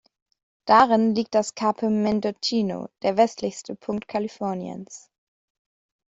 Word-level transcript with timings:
Darin 0.65 1.13
liegt 1.13 1.35
das 1.35 1.53
"Cape 1.53 1.87
Mendocino", 1.91 2.89
der 3.03 3.17
westlichste 3.17 3.75
Punkt 3.75 4.07
Kaliforniens. 4.07 5.11